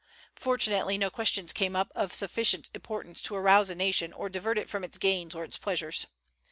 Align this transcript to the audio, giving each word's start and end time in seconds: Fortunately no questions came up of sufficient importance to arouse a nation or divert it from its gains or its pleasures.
Fortunately 0.33 0.97
no 0.97 1.11
questions 1.11 1.53
came 1.53 1.75
up 1.75 1.91
of 1.93 2.11
sufficient 2.11 2.71
importance 2.73 3.21
to 3.21 3.35
arouse 3.35 3.69
a 3.69 3.75
nation 3.75 4.11
or 4.13 4.29
divert 4.29 4.57
it 4.57 4.67
from 4.67 4.83
its 4.83 4.97
gains 4.97 5.35
or 5.35 5.43
its 5.43 5.59
pleasures. 5.59 6.07